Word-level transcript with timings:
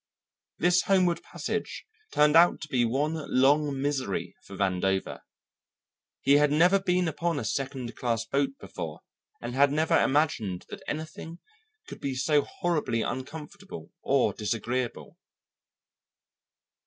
This 0.57 0.81
homeward 0.81 1.21
passage 1.21 1.85
turned 2.11 2.35
out 2.35 2.59
to 2.61 2.67
be 2.67 2.83
one 2.85 3.13
long 3.29 3.79
misery 3.79 4.35
for 4.43 4.55
Vandover. 4.55 5.19
He 6.21 6.37
had 6.37 6.51
never 6.51 6.79
been 6.79 7.07
upon 7.07 7.37
a 7.37 7.45
second 7.45 7.95
class 7.95 8.25
boat 8.25 8.57
before 8.59 9.01
and 9.41 9.53
had 9.53 9.71
never 9.71 9.95
imagined 10.01 10.65
that 10.69 10.81
anything 10.87 11.37
could 11.87 11.99
be 12.01 12.15
so 12.15 12.41
horribly 12.41 13.03
uncomfortable 13.03 13.91
or 14.01 14.33
disagreeable. 14.33 15.19